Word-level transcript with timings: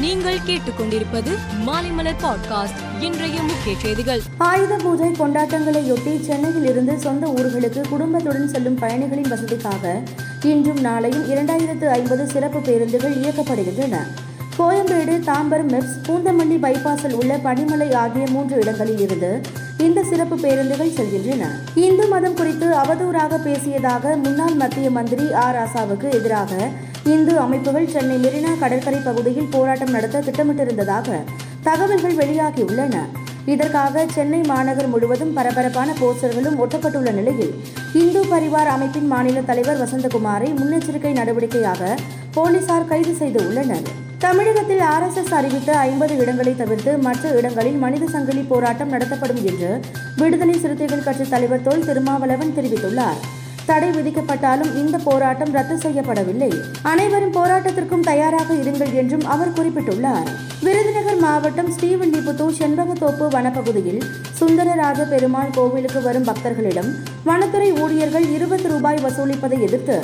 நீங்கள் 0.00 0.38
கேட்டுக்கொண்டிருப்பது 0.38 1.30
மாலைமலர் 1.66 2.14
பாட்காஸ்ட். 2.22 3.02
இன்றைய 3.02 3.42
முக்கிய 3.42 3.76
செய்திகள். 3.82 4.20
ஆயுத 4.36 4.76
பூஜை 4.76 5.08
கொண்டாட்டங்களையொட்டி 5.08 6.20
சென்னையில் 6.20 6.68
இருந்து 6.68 6.98
சொந்த 6.98 7.26
ஊர்களுக்கு 7.26 7.88
குடும்பத்துடன் 7.88 8.48
செல்லும் 8.48 8.74
பயணிகளின் 8.74 9.30
வசதிக்காக 9.30 10.02
இன்றும் 10.42 10.84
நாளையும் 10.84 11.30
இரண்டாயிரத்து 11.30 11.84
ஐம்பது 11.84 12.26
சிறப்பு 12.26 12.60
பேருந்துகள் 12.60 13.16
இயக்கப்படுகின்றன. 13.16 13.96
கோயம்பேடு 14.58 15.20
தாம்பரம் 15.26 15.68
மெப்ஸ் 15.68 15.96
பூந்தமல்லி 16.06 16.58
பைபாஸில் 16.62 17.12
உள்ள 17.12 17.36
பனிமலை 17.36 17.94
ஆகிய 17.94 18.26
மூன்று 18.28 18.56
இடங்களில் 18.56 18.98
இருந்து 18.98 19.40
இந்த 19.86 20.02
சிறப்பு 20.02 20.36
பேருந்துகள் 20.36 20.94
செல்கின்றன. 20.96 21.44
இந்து 21.74 22.06
மதம் 22.06 22.34
குறித்து 22.34 22.66
அவதூறாக 22.66 23.38
பேசியதாக 23.44 24.22
முன்னாள் 24.22 24.54
மத்திய 24.54 24.90
மந்திரி 24.90 25.32
ஆர் 25.32 25.56
ராசாவுக்கு 25.56 26.08
எதிராக 26.18 26.52
இந்து 27.04 27.38
அமைப்புகள் 27.38 27.86
சென்னை 27.88 28.16
மெரினா 28.24 28.52
கடற்கரை 28.58 29.00
பகுதியில் 29.00 29.48
போராட்டம் 29.50 29.90
நடத்த 29.90 30.20
திட்டமிட்டிருந்ததாக 30.20 31.18
தகவல்கள் 31.62 32.16
வெளியாகியுள்ளன. 32.16 32.96
இதற்காக 33.46 34.04
சென்னை 34.14 34.40
மாநகர் 34.42 34.88
முழுவதும் 34.88 35.32
பரபரப்பான 35.32 35.94
போஸ்டர்களும் 36.00 36.58
ஒட்டப்பட்டுள்ள 36.64 37.12
நிலையில் 37.12 37.54
இந்து 37.92 38.24
பரிவார் 38.26 38.66
அமைப்பின் 38.66 39.06
மாநில 39.06 39.40
தலைவர் 39.40 39.80
வசந்தகுமாரை 39.84 40.50
முன்னெச்சரிக்கை 40.60 41.14
நடவடிக்கையாக 41.20 41.96
போலீசார் 42.34 42.88
கைது 42.88 43.14
செய்து 43.14 43.40
உள்ளனர். 43.48 43.88
தமிழகத்தில் 44.22 44.80
ஆர்எஸ்எஸ் 44.92 45.34
அறிவித்த 45.38 45.70
ஐம்பது 45.78 46.16
இடங்களை 46.16 46.56
தவிர்த்து 46.56 46.98
மற்ற 46.98 47.28
இடங்களில் 47.38 47.76
மனித 47.82 48.04
சங்கிலி 48.06 48.40
போராட்டம் 48.40 48.88
நடத்தப்படும் 48.88 49.42
என்று 49.50 49.80
விடுதலை 50.16 50.58
சிறுத்தைகள் 50.58 51.02
கட்சி 51.02 51.24
தலைவர் 51.28 51.62
தொல் 51.62 51.84
திருமாவளவன் 51.84 52.54
தெரிவித்துள்ளார். 52.56 53.20
தடை 53.66 53.88
விதிக்கப்பட்டாலும் 53.90 54.70
இந்த 54.76 54.98
போராட்டம் 54.98 55.52
ரத்து 55.52 55.76
செய்யப்படவில்லை. 55.76 56.50
அனைவரும் 56.82 57.34
போராட்டத்திற்கும் 57.34 58.06
தயாராக 58.10 58.54
இருங்கள் 58.54 58.92
என்றும் 58.92 59.24
அவர் 59.34 59.56
குறிப்பிட்டுள்ளார். 59.58 60.28
விருதுநகர் 60.60 61.20
மாவட்டம் 61.26 61.70
ஸ்ரீவில்லிபுத்தூர் 61.76 62.58
செண்பகத்தோப்பு 62.60 63.26
வனப்பகுதியில் 63.34 64.02
சுந்தரராஜ 64.40 65.08
பெருமாள் 65.08 65.54
கோவிலுக்கு 65.54 66.02
வரும் 66.02 66.28
பக்தர்களிடம் 66.30 66.90
வனத்துறை 67.24 67.70
ஊழியர்கள் 67.82 68.26
இருபது 68.36 68.68
ரூபாய் 68.68 69.04
வசூலிப்பதை 69.04 69.60
எதிர்த்து 69.68 69.98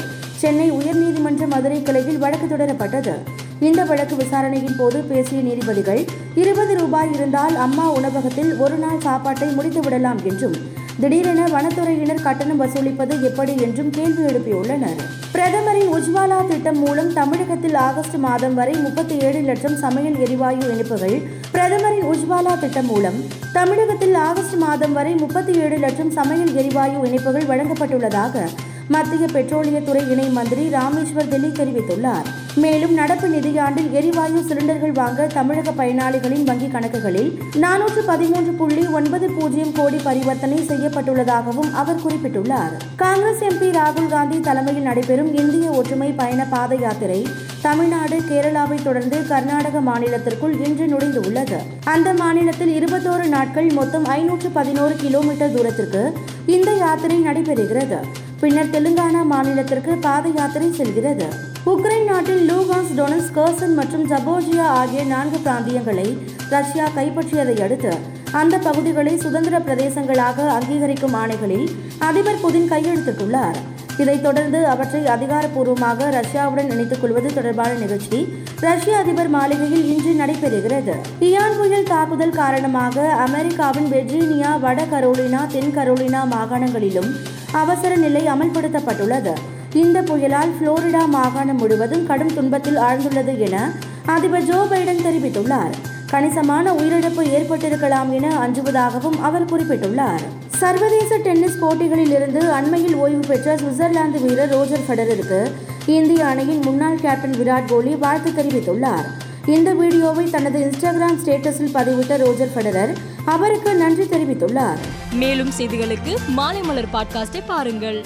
சென்னை 0.44 0.72
உயர்நீதிமன்ற 0.72 1.44
மதுரை 1.52 1.82
கிளையில் 1.82 2.18
வழக்கு 2.18 2.46
தொடரப்பட்டது. 2.46 3.12
இந்த 3.60 3.84
வழக்கு 3.84 4.14
விசாரணையின் 4.16 4.76
போது 4.78 4.98
பேசிய 5.10 5.38
நீதிபதிகள் 5.40 6.00
இருபது 6.34 6.72
ரூபாய் 6.80 7.12
இருந்தால் 7.14 7.54
அம்மா 7.56 7.86
உணவகத்தில் 7.92 8.50
ஒரு 8.64 8.76
நாள் 8.76 9.00
சாப்பாட்டை 9.00 9.48
முடித்துவிடலாம் 9.58 10.20
என்றும் 10.30 10.56
திடீரென 11.00 11.46
வனத்துறையினர் 11.54 12.22
கட்டணம் 12.22 12.60
வசூலிப்பது 12.62 13.14
எப்படி 13.28 13.54
என்றும் 13.66 13.90
கேள்வி 13.90 14.22
எழுப்பியுள்ளனர். 14.24 14.98
பிரதமரின் 15.32 15.90
உஜ்வாலா 15.94 16.38
திட்டம் 16.50 16.78
மூலம் 16.78 17.10
தமிழகத்தில் 17.12 17.78
ஆகஸ்ட் 17.86 18.18
மாதம் 18.26 18.54
வரை 18.54 18.74
முப்பத்தி 18.84 19.16
ஏழு 19.18 19.40
லட்சம் 19.40 19.76
சமையல் 19.76 20.20
எரிவாயு 20.26 20.62
இணைப்புகள் 20.74 21.16
பிரதமரின் 21.52 22.06
உஜ்வாலா 22.12 22.58
திட்டம் 22.58 22.86
மூலம் 22.86 23.18
தமிழகத்தில் 23.52 24.14
ஆகஸ்ட் 24.28 24.58
மாதம் 24.66 24.92
வரை 24.92 25.14
முப்பத்தி 25.14 25.54
ஏழு 25.64 25.78
லட்சம் 25.78 26.10
சமையல் 26.10 26.54
எரிவாயு 26.54 26.98
இணைப்புகள் 27.08 27.50
வழங்கப்பட்டுள்ளதாக 27.52 28.46
மத்திய 28.88 29.26
பெட்ரோலியத்துறை 29.26 30.10
இணை 30.10 30.28
மந்திரி 30.28 30.68
ராமேஸ்வர் 30.68 31.28
தெலி 31.28 31.46
தெரிவித்துள்ளார். 31.46 32.26
மேலும் 32.54 32.94
நடப்பு 32.94 33.28
நிதியாண்டில் 33.28 33.90
எரிவாயு 33.90 34.44
சிலிண்டர்கள் 34.48 34.92
வாங்க 34.92 35.26
தமிழக 35.26 35.70
பயனாளிகளின் 35.70 36.44
வங்கிக் 36.44 36.74
கணக்குகளில் 36.74 37.30
நானூற்று 37.54 38.02
பதிமூன்று 38.06 38.52
புள்ளி 38.52 38.86
ஒன்பது 38.86 39.30
பூஜ்ஜியம் 39.30 39.72
கோடி 39.72 39.96
பரிவர்த்தனை 39.96 40.58
செய்யப்பட்டுள்ளதாகவும் 40.58 41.72
அவர் 41.72 42.02
குறிப்பிட்டுள்ளார். 42.06 42.74
காங்கிரஸ் 42.96 43.42
எம்பி 43.42 43.70
ராகுல் 43.70 44.08
காந்தி 44.08 44.40
தலைமையில் 44.40 44.82
நடைபெறும் 44.82 45.36
இந்திய 45.36 45.70
ஒற்றுமை 45.70 46.12
பயண 46.12 46.44
பாத 46.44 46.74
யாத்திரை 46.74 47.26
தமிழ்நாடு 47.62 48.16
கேரளாவை 48.16 48.82
தொடர்ந்து 48.82 49.26
கர்நாடக 49.26 49.80
மாநிலத்திற்குள் 49.80 50.60
இன்று 50.66 50.86
நுழைந்துள்ளது. 50.86 51.56
அந்த 51.84 52.12
மாநிலத்தில் 52.12 52.84
இருபத்தோரு 52.84 53.26
நாட்கள் 53.28 53.70
மொத்தம் 53.70 54.04
ஐநூற்று 54.04 54.50
பதினோரு 54.50 54.96
கிலோமீட்டர் 54.96 55.54
தூரத்திற்கு 55.54 56.12
இந்த 56.46 56.72
யாத்திரை 56.72 57.20
நடைபெறுகிறது. 57.20 57.98
பின்னர் 58.40 58.70
தெலுங்கானா 58.70 59.20
மாநிலத்திற்கு 59.32 59.92
பாத 60.00 60.28
யாத்திரை 60.28 60.68
செல்கிறது. 60.72 61.26
உக்ரைன் 61.72 62.04
நாட்டில் 62.04 62.42
லூகான்ஸ் 62.50 62.92
டொனஸ் 62.96 63.30
கர்சன் 63.36 63.74
மற்றும் 63.74 64.08
ஜபோஜியா 64.10 64.66
ஆகிய 64.80 65.04
நான்கு 65.04 65.38
பிராந்தியங்களை 65.38 66.08
ரஷ்யா 66.50 66.86
கைப்பற்றியதை 66.96 67.56
அடுத்து 67.62 67.92
அந்த 68.40 68.58
பகுதிகளை 68.58 69.16
சுதந்திர 69.16 69.58
பிரதேசங்களாக 69.58 70.46
அங்கீகரிக்கும் 70.56 71.14
ஆணைகளில் 71.14 71.66
அதிபர் 71.98 72.40
புதின் 72.42 72.70
கையெழுத்திட்டுள்ளார். 72.72 73.58
இதைத் 73.96 74.22
தொடர்ந்து 74.22 74.66
அவற்றை 74.66 75.00
அதிகாரப்பூர்வமாக 75.06 76.08
ரஷ்யாவுடன் 76.18 76.70
இணைத்துக் 76.70 77.00
கொள்வது 77.00 77.34
தொடர்பான 77.34 77.72
நிகழ்ச்சி 77.72 78.18
ரஷ்ய 78.60 78.96
அதிபர் 78.96 79.28
மாளிகையில் 79.28 79.84
இன்று 79.94 80.24
நடைபெறுகிறது. 80.24 80.94
இயான் 81.20 81.56
புயல் 81.58 81.90
தாக்குதல் 81.92 82.30
காரணமாக 82.30 83.06
அமெரிக்காவின் 83.26 83.88
வெர்ஜீனியா 83.92 84.60
வட 84.60 84.82
கரோலினா 84.84 85.46
தென் 85.46 85.72
கரோலினா 85.76 86.22
மாகாணங்களிலும் 86.32 87.10
அவசர 87.52 87.94
நிலை 87.96 88.26
அமல்படுத்தப்பட்டுள்ளது. 88.26 89.34
இந்த 89.72 90.02
புயலால் 90.02 90.54
புளோரிடா 90.58 91.06
மாகாணம் 91.08 91.56
முழுவதும் 91.56 92.06
கடும் 92.06 92.34
துன்பத்தில் 92.34 92.76
ஆழ்ந்துள்ளது 92.76 93.38
என 93.38 93.70
அதிபர் 94.06 94.44
ஜோ 94.44 94.66
பைடன் 94.70 95.04
தெரிவித்துள்ளார். 95.08 95.74
கணிசமான 96.14 96.72
உயிரிழப்பு 96.72 97.22
ஏற்பட்டிருக்கலாம் 97.36 98.10
என 98.12 98.46
அஞ்சுவதாகவும் 98.46 99.20
அவர் 99.20 99.44
குறிப்பிட்டுள்ளார். 99.44 100.24
சர்வதேச 100.58 101.16
டென்னிஸ் 101.16 101.58
போட்டிகளில் 101.58 102.10
இருந்து 102.10 102.52
அண்மையில் 102.52 102.94
ஓய்வு 102.94 103.22
பெற்ற 103.28 103.56
சுவிட்சர்லாந்து 103.56 104.20
வீரர் 104.26 104.48
ரோஜர் 104.48 104.84
ஃபெடரருக்கு 104.88 105.40
இந்திய 105.86 106.26
அணியின் 106.26 106.60
முன்னாள் 106.64 107.00
கேப்டன் 107.00 107.34
விராட் 107.34 107.68
கோலி 107.68 107.94
வாழ்த்து 107.94 108.30
தெரிவித்துள்ளார். 108.30 109.06
இந்த 109.46 109.72
வீடியோவை 109.72 110.30
தனது 110.30 110.58
இன்ஸ்டாகிராம் 110.58 111.20
ஸ்டேட்டஸில் 111.24 111.74
பதிவிட்ட 111.74 112.16
ரோஜர் 112.16 112.52
ஃபெடரர் 112.54 112.94
அவருக்கு 113.24 113.74
நன்றி 113.74 114.04
தெரிவித்துள்ளார். 114.04 114.82
மேலும் 115.12 115.52
செய்திகளுக்கு 115.58 116.14
மாலை 116.28 116.60
மலர் 116.60 116.92
பாட்காஸ்டை 116.92 117.42
பாருங்கள். 117.46 118.04